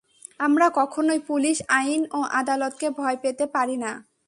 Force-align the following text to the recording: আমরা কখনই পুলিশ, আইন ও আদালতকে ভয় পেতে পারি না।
আমরা 0.39 0.67
কখনই 0.75 1.19
পুলিশ, 1.27 1.57
আইন 1.71 2.01
ও 2.13 2.19
আদালতকে 2.39 2.87
ভয় 2.91 3.17
পেতে 3.23 3.45
পারি 3.55 3.77
না। 3.77 3.91